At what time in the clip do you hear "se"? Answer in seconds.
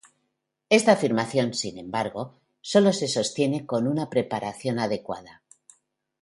2.91-3.07